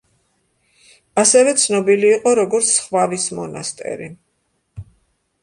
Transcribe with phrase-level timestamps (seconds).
[1.23, 4.11] ასევე ცნობილი იყო, როგორც „სხვავის მონასტერი“.